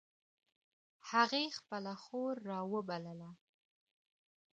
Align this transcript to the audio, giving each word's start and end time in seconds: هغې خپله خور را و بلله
هغې 1.09 1.43
خپله 1.57 1.93
خور 2.05 2.33
را 2.49 2.59
و 2.71 2.75
بلله 2.89 3.29